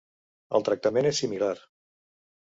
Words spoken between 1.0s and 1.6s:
és similar.